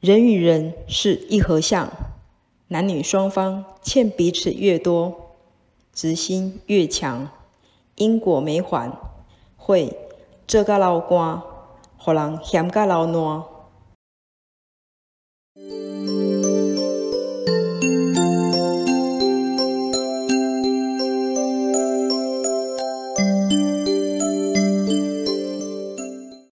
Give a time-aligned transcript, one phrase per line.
[0.00, 1.90] 人与人是一合相，
[2.68, 5.34] 男女双方欠彼此越多，
[5.92, 7.28] 执心越强，
[7.96, 8.92] 因果没还，
[9.56, 9.96] 会
[10.46, 11.42] 做甲老干，
[11.96, 13.44] 互人嫌甲老烂。